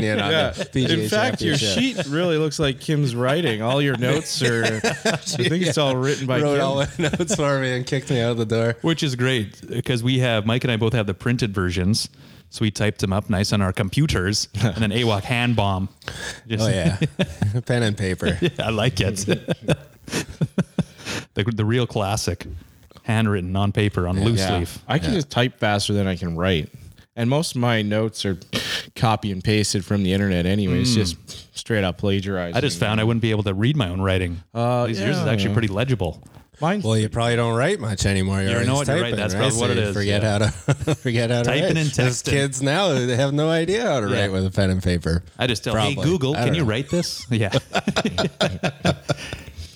[0.00, 0.18] get in.
[0.18, 0.50] Opinion on Yeah.
[0.50, 3.62] the PGA In fact, your sheet really looks like Kim's writing.
[3.62, 4.64] All your notes are.
[4.64, 6.64] I think it's all written by wrote Kim.
[6.64, 8.76] all my notes for me and kicked me out of the door.
[8.82, 12.08] Which is great because we have Mike and I both have the printed versions.
[12.50, 15.90] So we typed them up nice on our computers and then AWOC hand bomb.
[16.46, 16.98] Just- Oh yeah,
[17.66, 18.38] pen and paper.
[18.58, 19.16] I like it.
[21.34, 22.46] the, the real classic,
[23.02, 24.58] handwritten on paper on loose Yeah.
[24.58, 24.78] leaf.
[24.88, 26.70] I can just type faster than I can write.
[27.18, 28.38] And most of my notes are
[28.94, 30.80] copy and pasted from the internet anyway.
[30.82, 31.16] It's just
[31.58, 32.56] straight up plagiarized.
[32.56, 34.40] I just found I wouldn't be able to read my own writing.
[34.54, 35.32] Uh, At least yours is yeah.
[35.32, 36.22] actually pretty legible.
[36.60, 36.80] Mine.
[36.80, 38.40] Well, you probably don't write much anymore.
[38.42, 39.10] You're You know always what, you're right.
[39.10, 39.40] typing, That's right?
[39.40, 40.30] probably what So it you is, Forget yeah.
[40.30, 41.76] how to forget how to Typing write.
[41.76, 42.30] and Those texting.
[42.30, 44.20] kids now they have no idea how to Yeah.
[44.20, 45.24] write with a pen and paper.
[45.40, 45.94] I just tell, Probably.
[45.94, 46.68] hey Google, I can don't you know.
[46.68, 47.26] write this?
[47.30, 47.50] Yeah.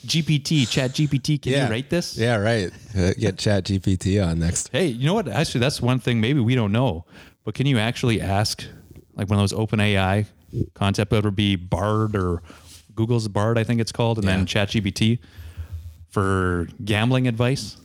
[0.06, 2.16] GPT, Chat GPT, can you write this?
[2.18, 2.70] Yeah, right.
[2.96, 4.68] Uh, Get Chat GPT on next.
[4.72, 5.28] Hey, you know what?
[5.28, 7.04] Actually, that's one thing maybe we don't know.
[7.44, 8.64] But can you actually ask,
[9.14, 10.26] like one of those open AI
[10.74, 12.42] concept, it be Bard or
[12.94, 14.44] Google's Bard, I think it's called, and then Yeah.
[14.44, 15.18] ChatGPT
[16.10, 17.76] for gambling advice?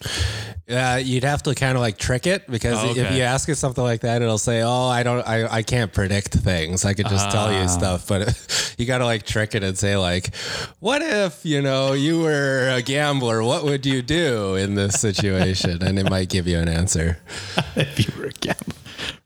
[0.70, 3.56] Uh, you'd have to kind of like trick it because Oh, if you ask it
[3.56, 6.84] something like that, it'll say, "Oh, I don't, I, I can't predict things.
[6.84, 7.62] I could just tell Ah.
[7.62, 10.36] you stuff." But you got to like trick it and say, like,
[10.82, 13.42] "What if you know you were a gambler?
[13.44, 17.18] What would you do in this situation?" and it might give you an answer.
[17.78, 18.76] if you were a gambler.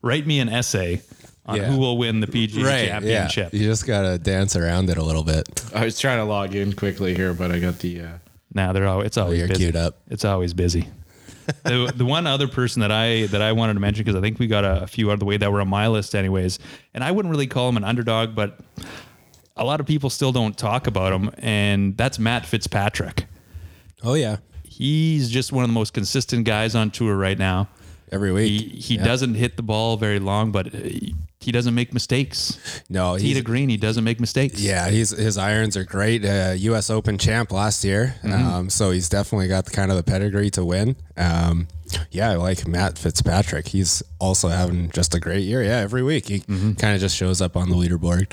[0.02, 1.00] Write me an essay
[1.46, 1.64] on Yeah.
[1.64, 2.84] who will win the PGA Right?
[2.86, 3.00] Yeah.
[3.00, 3.54] Championship.
[3.54, 5.64] You just got to dance around it a little bit.
[5.74, 8.00] I was trying to log in quickly here, but I got the.
[8.00, 8.08] Uh,
[8.54, 9.64] Nah, they're always, it's always you're busy.
[9.64, 9.98] queued up.
[10.10, 10.86] It's always busy.
[11.64, 14.38] the, the one other person that I that I wanted to mention because I think
[14.38, 16.58] we got a, a few out of the way that were on my list anyways,
[16.92, 18.60] and I wouldn't really call him an underdog, but
[19.56, 23.24] a lot of people still don't talk about him, and that's Matt Fitzpatrick.
[24.04, 27.68] Oh yeah, He's just one of the most consistent guys on tour right now.
[28.12, 28.72] Every week.
[28.74, 29.04] he Yeah.
[29.04, 32.58] doesn't hit the ball very long, but he, he doesn't make mistakes.
[32.88, 34.60] No, to green, he doesn't make mistakes.
[34.60, 36.24] Yeah, he's his irons are great.
[36.24, 36.88] Uh, U.S.
[36.90, 40.64] Open champ last year, um, so he's definitely got the kind of the pedigree to
[40.64, 40.94] win.
[41.16, 41.66] Um,
[42.10, 43.68] yeah, I like Matt Fitzpatrick.
[43.68, 45.62] He's also having just a great year.
[45.64, 48.32] Yeah, every week he kind of just shows up on the leaderboard.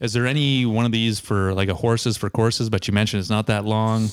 [0.00, 2.70] Is there any one of these for like a horses for courses?
[2.70, 4.10] But you mentioned it's not that long.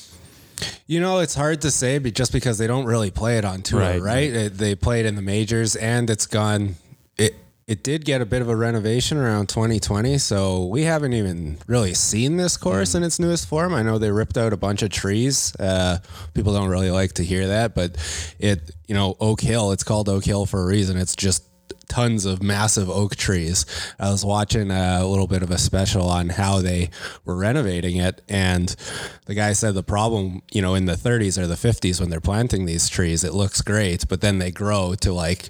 [0.87, 3.61] You know, it's hard to say, but just because they don't really play it on
[3.61, 4.01] tour, Right.
[4.01, 4.33] right?
[4.33, 6.75] It, they play it in the majors, and it's gone.
[7.17, 7.35] It
[7.67, 11.95] it did get a bit of a renovation around 2020, so we haven't even really
[11.95, 13.73] seen this course in its newest form.
[13.73, 15.55] I know they ripped out a bunch of trees.
[15.59, 15.97] Uh,
[16.35, 17.97] people don't really like to hear that, but
[18.37, 19.71] it, you know, Oak Hill.
[19.71, 20.95] It's called Oak Hill for a reason.
[20.97, 21.43] It's just
[21.88, 23.65] tons of massive oak trees.
[24.00, 26.89] I was watching a little bit of a special on how they
[27.26, 28.76] were renovating it, and
[29.26, 32.21] the guy said the problem, you know, in the 30s or the 50s when they're
[32.21, 35.50] planting these trees, it looks great, but then they grow to like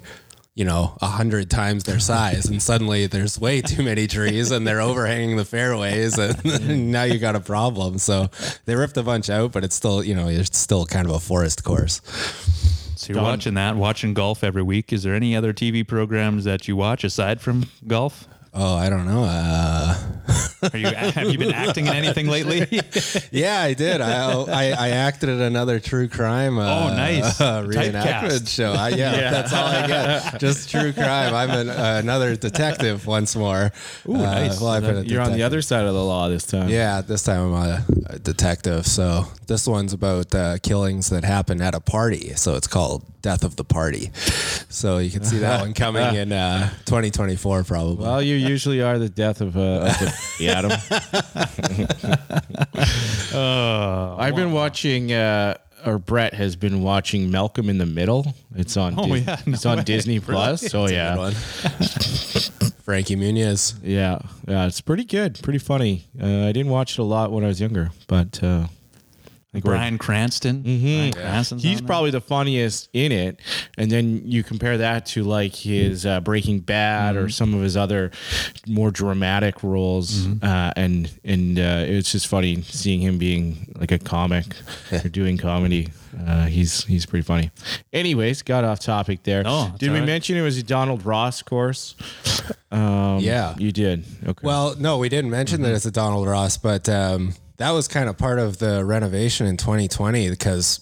[0.56, 4.66] you know, a hundred times their size, and suddenly there's way too many trees, and
[4.66, 7.98] they're overhanging the fairways, and now you got a problem.
[7.98, 8.30] So
[8.64, 11.20] they ripped a bunch out, but it's still, you know, it's still kind of a
[11.20, 12.00] forest course.
[13.06, 14.92] So you're watching that, watching golf every week.
[14.92, 18.26] Is there any other TV programs that you watch aside from golf?
[18.58, 19.24] Oh, I don't know.
[19.24, 19.94] Uh,
[20.72, 22.66] Are you have you been acting in anything lately?
[23.30, 24.00] yeah, I did.
[24.00, 26.58] I, I I acted in another true crime.
[26.58, 27.38] Uh, Oh, nice.
[27.40, 27.92] uh, Typecast.
[27.92, 28.72] reenactment show.
[28.72, 30.40] I, yeah, that's all I get.
[30.40, 31.34] Just true crime.
[31.34, 33.72] I'm an, uh, another detective once more.
[34.08, 34.58] Ooh, nice.
[34.60, 36.68] Well, I've been a you're on the other side of the law this time.
[36.70, 38.86] Yeah, this time I'm a, a detective.
[38.86, 42.32] So this one's about uh, killings that happen at a party.
[42.34, 44.10] So it's called Death of the Party.
[44.68, 48.04] So you can see that one coming in uh, 2024 probably.
[48.04, 50.72] Well, you usually are the death of, uh, of the, the atom.
[54.18, 58.34] I've been watching, uh, or Brett has been watching Malcolm in the Middle.
[58.54, 58.94] It's on.
[58.98, 59.84] Oh, Dis- yeah, it's on way.
[59.84, 60.72] Disney Plus.
[60.72, 61.30] Good yeah.
[62.82, 63.74] Frankie Muniz.
[63.82, 64.66] yeah, yeah.
[64.66, 66.04] It's pretty good, pretty funny.
[66.20, 68.66] Uh, I didn't watch it a lot when I was younger, but uh,
[69.56, 70.62] I think we're- Bryan Cranston.
[70.62, 71.86] Bryan Cranston's He's on that?
[71.86, 73.40] probably the funniest in it,
[73.78, 77.76] and then you compare that to like his uh, Breaking Bad or some of his
[77.76, 78.10] other
[78.66, 83.98] more dramatic roles, uh, and and uh, it's just funny seeing him being like a
[83.98, 84.44] comic
[84.92, 85.88] or doing comedy.
[86.26, 87.50] Uh, he's he's pretty funny.
[87.92, 89.42] Anyways, got off topic there.
[89.42, 90.06] No, it's did we all right.
[90.06, 91.94] mention it was a Donald Ross course?
[92.70, 93.54] Um, Yeah.
[93.58, 94.04] you did.
[94.26, 94.40] Okay.
[94.46, 98.08] Well, no, we didn't mention that it's a Donald Ross, but um, that was kind
[98.08, 100.80] of part of the renovation in 2020 because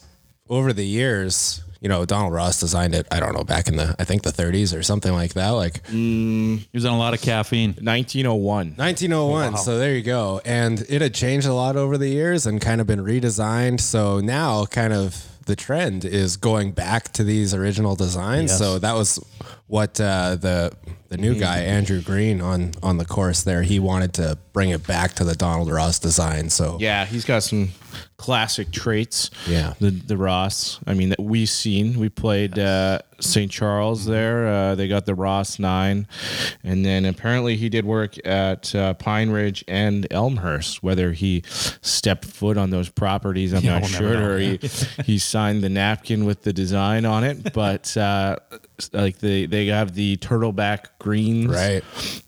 [0.48, 3.94] over the years, you know, Donald Ross designed it, I don't know, back in the,
[3.98, 5.50] I think the 30s or something like that.
[5.50, 7.70] Like mm, He was on a lot of caffeine.
[7.80, 8.74] 1901.
[8.76, 9.56] 1901.
[9.58, 10.40] So there you go.
[10.44, 13.80] And it had changed a lot over the years and kind of been redesigned.
[13.80, 18.50] So now, kind of, the trend is going back to these original designs.
[18.50, 18.58] Yes.
[18.58, 19.18] So that was
[19.66, 20.72] what uh, the
[21.08, 23.62] the new guy Andrew Green on on the course there.
[23.62, 26.50] He wanted to bring it back to the Donald Ross design.
[26.50, 27.72] So Yeah, he's got some
[28.16, 29.30] classic traits.
[29.48, 29.74] Yeah.
[29.80, 30.80] the the Ross.
[30.86, 31.98] I mean, that we've seen.
[31.98, 33.50] We played uh, St.
[33.50, 34.46] Charles there.
[34.46, 36.06] Uh, they got the Ross nine,
[36.62, 40.82] and then apparently he did work at uh, Pine Ridge and Elmhurst.
[40.82, 44.32] Whether he stepped foot on those properties, I'm Yeah, not we'll sure.
[44.34, 44.56] Or he
[45.04, 47.96] he signed the napkin with the design on it, but.
[47.96, 48.36] Uh,
[48.92, 51.84] like they, they have the turtleback greens, Right.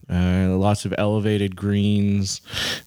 [0.08, 2.40] uh, lots of elevated greens.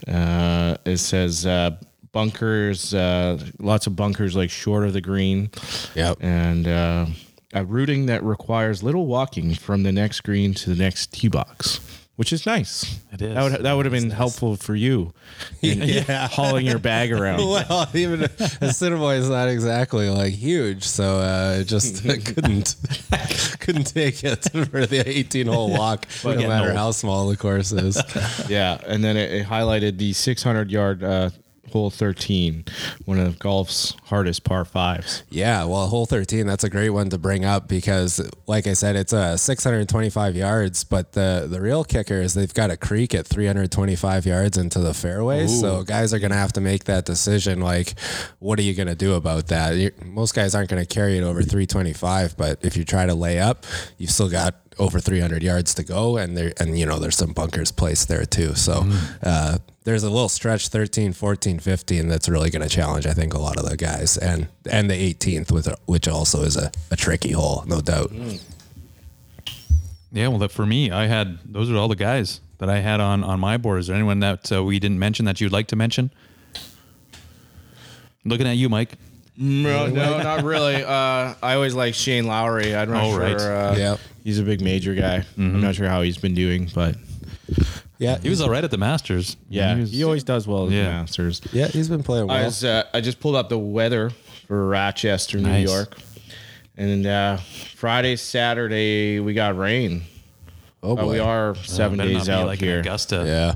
[0.07, 1.71] Uh, it says uh,
[2.11, 5.49] bunkers, uh, lots of bunkers like short of the green,
[5.95, 6.17] Yep.
[6.21, 7.05] and uh,
[7.53, 11.79] a routing that requires little walking from the next green to the next tee box,
[12.15, 12.99] which is nice.
[13.11, 13.33] It is.
[13.33, 15.13] That would that would have been helpful for you,
[15.61, 16.27] in Yeah.
[16.27, 17.39] hauling your bag around.
[17.49, 18.23] Well, even
[18.61, 22.75] Assiniboine is not exactly like huge, so uh, it just couldn't
[23.59, 26.77] couldn't take it for the 18 hole walk, no matter old.
[26.77, 28.01] how small the course is.
[28.49, 31.29] Yeah, and then it, it highlighted the 600 yard uh,
[31.71, 32.65] hole 13,
[33.05, 35.23] one of golf's hardest par fives.
[35.29, 38.95] Yeah, well, hole 13, that's a great one to bring up because, like I said,
[38.95, 43.27] it's a 625 yards, but the, the real kicker is they've got a creek at
[43.27, 45.47] 325 yards into the fairway.
[45.47, 47.61] So guys are going to have to make that decision.
[47.61, 47.99] Like,
[48.39, 49.75] what are you going to do about that?
[49.75, 53.15] you most guys aren't going to carry it over 325, but if you try to
[53.15, 53.65] lay up,
[53.97, 57.33] you've still got over 300 yards to go and there and you know there's some
[57.33, 58.89] bunkers placed there too so
[59.23, 59.57] uh,
[59.89, 63.39] there's a little stretch 13 14 15 that's really going to challenge i think a
[63.39, 67.31] lot of the guys and and the 18th with which also is a, a tricky
[67.31, 68.11] hole no doubt
[70.11, 73.23] Yeah, well, for me, I had those are all the guys that I had on
[73.23, 73.79] on my board.
[73.81, 76.09] Is there anyone that uh, we didn't mention that you'd like to mention?
[78.25, 78.93] Looking at you, Mike.
[79.37, 80.83] No, no, not really.
[80.99, 82.75] Uh, I always like Shane Lowry.
[82.75, 83.19] I'm not Oh, sure.
[83.19, 83.39] right.
[83.39, 83.99] Uh, Yep.
[84.23, 85.25] He's a big major guy.
[85.37, 86.95] I'm not sure how he's been doing, but
[87.99, 89.37] yeah He was all right at the Masters.
[89.49, 90.85] yeah, he, was- he always does well at Yeah.
[90.85, 91.41] the Masters.
[91.53, 94.09] yeah he's been playing well I was uh, I just pulled up the weather
[94.47, 95.67] for Rochester, New Nice.
[95.69, 95.95] York,
[96.75, 97.37] and uh,
[97.75, 100.01] Friday, Saturday we got rain.
[100.81, 102.79] oh But boy we are seven better days be out like in here.
[102.79, 103.23] Augusta.
[103.27, 103.55] yeah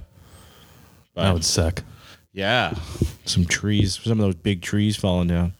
[1.15, 1.83] that would suck.
[2.35, 2.73] Yeah,
[3.25, 5.53] some trees, some of those big trees falling down.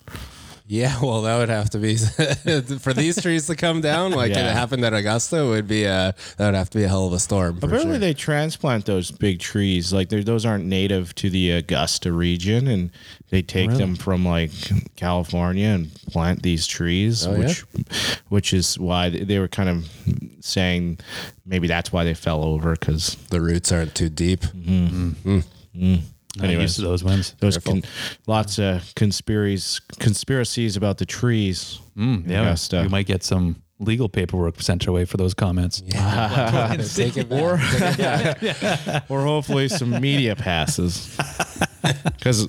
[0.65, 1.95] Yeah well that would have to be
[2.79, 4.49] for these trees to come down like Yeah.
[4.49, 7.13] it happened at augusta would be a that would have to be a hell of
[7.13, 7.97] a storm Apparently, sure.
[7.99, 9.91] they transplant those big trees.
[9.93, 12.91] Like those aren't native to the Augusta region, and
[13.29, 14.51] they take them from like
[14.95, 17.39] California and plant these trees, Oh, yeah?
[17.39, 17.59] which
[18.29, 19.89] which is why they they were kind of
[20.41, 20.99] saying
[21.45, 25.09] maybe that's why they fell over because the roots aren't too deep mm-hmm.
[25.37, 25.43] mm.
[25.75, 26.01] Mm.
[26.37, 26.61] Not Anyways.
[26.63, 27.35] used to those winds.
[27.39, 27.83] those con-
[28.25, 31.79] lots of conspiracies conspiracies about the trees.
[31.95, 32.81] Mm, yeah, Augusta.
[32.83, 35.81] you might get some legal paperwork sent our way for those comments.
[36.95, 39.03] take it back.
[39.09, 41.15] or hopefully some media passes.
[42.03, 42.47] Because,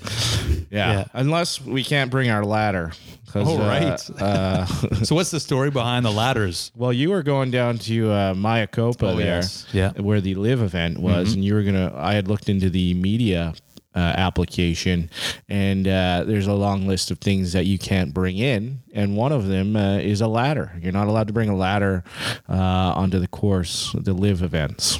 [0.70, 1.04] yeah, Yeah.
[1.12, 2.92] unless we can't bring our ladder.
[3.32, 5.04] 'Cause, Oh, uh, right.
[5.04, 6.70] so what's the story behind the ladders?
[6.76, 9.66] well, you were going down to uh, Mayakoba Oh, there, yes.
[9.72, 9.90] Yeah.
[9.96, 11.92] where the LIV event was, and you were gonna.
[11.96, 13.54] I had looked into the media.
[13.96, 15.08] Uh, application
[15.48, 19.30] and uh, there's a long list of things that you can't bring in and one
[19.30, 22.02] of them uh, is a ladder you're not allowed to bring a ladder
[22.48, 24.98] uh, onto the course the LIV events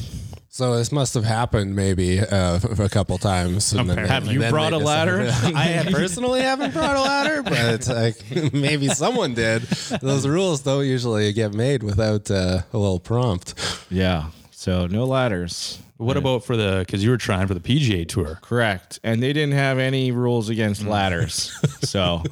[0.49, 3.73] So this must have happened maybe uh, a couple times.
[3.73, 5.27] and then- Have and you brought a ladder?
[5.43, 8.15] I personally haven't brought a ladder, but it's like
[8.55, 9.63] maybe someone did.
[10.01, 13.55] Those rules don't usually get made without uh, a little prompt.
[13.91, 14.31] yeah
[14.65, 18.39] so no ladders What about for the because you were trying for the PGA Tour?
[18.41, 18.99] Correct.
[19.05, 21.53] And they didn't have any rules against ladders.
[21.83, 22.23] so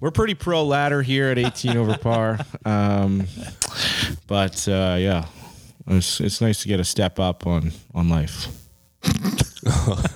[0.00, 2.40] we're pretty pro ladder here at 18 over par.
[2.64, 3.28] Um,
[4.26, 5.26] but uh, yeah,
[5.86, 8.48] it's, it's nice to get a step up on, on life.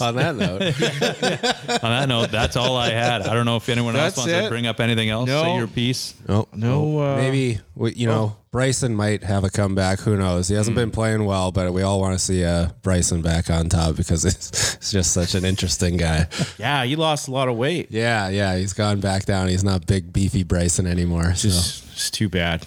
[0.00, 0.62] On that note,
[1.82, 3.22] On that note, that's all I had.
[3.22, 4.42] I don't know if anyone else wants it?
[4.42, 5.26] to bring up anything else.
[5.28, 5.42] No.
[5.42, 6.14] Say your piece.
[6.28, 10.00] oh, No, uh, maybe we- you know Bryson might have a comeback.
[10.00, 10.48] Who knows?
[10.48, 13.68] He hasn't been playing well, but we all want to see uh, Bryson back on
[13.70, 16.26] top because it's, it's just such an interesting guy.
[16.58, 17.88] Yeah, you lost a lot of weight.
[17.90, 19.48] Yeah, yeah, he's gone back down.
[19.48, 21.34] He's not big beefy Bryson anymore.
[21.34, 21.48] So.
[21.48, 22.66] Just, it's too bad.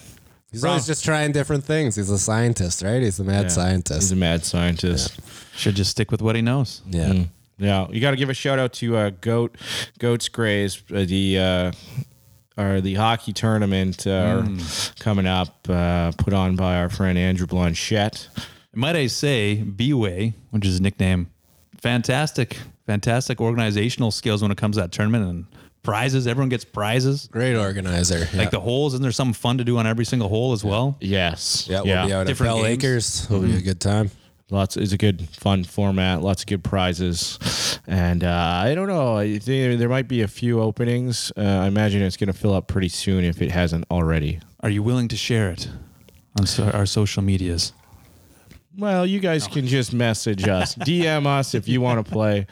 [0.56, 1.96] He's always just trying different things.
[1.98, 3.02] He's a scientist, right?
[3.02, 3.48] He's a mad Yeah.
[3.50, 4.02] scientist.
[4.02, 5.20] He's a mad scientist.
[5.56, 6.82] Should just stick with what he knows.
[6.90, 7.10] yeah.
[7.10, 7.28] Mm.
[7.58, 9.56] Yeah, you got to give a shout out to uh, Goat
[10.00, 11.72] Goats Grays, uh, the uh,
[12.62, 14.44] or the hockey tournament uh,
[15.00, 18.28] coming up, uh, put on by our friend Andrew Blanchette.
[18.74, 21.28] Might I say, B-Way, which is his nickname,
[21.80, 25.46] fantastic, fantastic organizational skills when it comes to that tournament and
[25.86, 26.28] prizes.
[26.28, 27.30] Everyone gets prizes.
[27.32, 28.28] Great organizer.
[28.32, 28.40] Yeah.
[28.40, 30.98] Like the holes, isn't there something fun to do on every single hole as well?
[31.00, 32.84] Yes, yeah, we'll be out at Different Bell games.
[32.84, 33.26] Acres.
[33.26, 34.12] It'll be a good time.
[34.52, 36.22] Lots is a good fun format.
[36.22, 39.18] Lots of good prizes, and uh, I don't know.
[39.18, 41.32] I think there might be a few openings.
[41.36, 44.40] Uh, I imagine it's going to fill up pretty soon if it hasn't already.
[44.60, 45.68] Are you willing to share it
[46.40, 47.74] on so- our social medias?
[48.78, 52.46] Well, you guys can just message us, DM us if you want to play.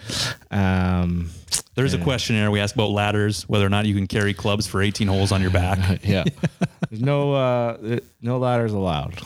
[0.49, 1.29] Um,
[1.75, 4.81] There's a questionnaire we ask about ladders, whether or not you can carry clubs for
[4.81, 5.99] 18 holes on your back.
[6.03, 6.23] yeah,
[6.89, 9.15] There's no uh, no ladders allowed.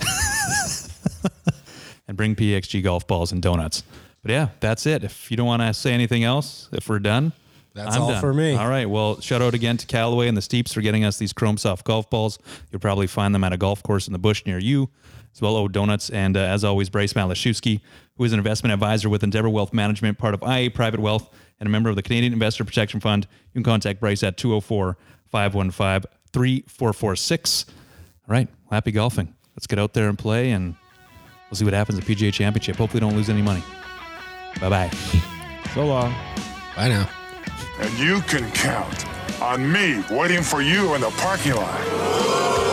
[2.08, 3.84] and bring PXG golf balls and donuts.
[4.22, 5.04] But yeah, that's it.
[5.04, 7.34] If you don't want to say anything else, if we're done,
[7.78, 8.22] That's I'm all done.
[8.22, 8.56] for me.
[8.56, 8.90] All right.
[8.90, 11.86] Well, shout out again to Callaway and the Steeps for getting us these Chrome Soft
[11.86, 12.40] golf balls.
[12.72, 14.90] You'll probably find them at a golf course in the bush near you,
[15.32, 16.10] as well as donuts.
[16.10, 17.82] And uh, as always, Bryce Matlashewski,
[18.18, 21.68] who is an investment advisor with Endeavour Wealth Management, part of IA Private Wealth, and
[21.68, 23.28] a member of the Canadian Investor Protection Fund.
[23.54, 24.98] You can contact Bryce at 204
[25.28, 27.66] 515 3446.
[27.68, 28.48] All right.
[28.48, 29.36] Well, happy golfing.
[29.56, 30.76] Let's get out there and play, and
[31.52, 32.76] we'll see what happens at PGA Championship.
[32.76, 33.64] Hopefully, don't lose any money.
[34.60, 34.90] Bye bye.
[35.76, 36.12] So long.
[36.76, 37.10] Bye now.
[37.80, 39.06] And you can count
[39.42, 42.67] on me waiting for you in the parking lot.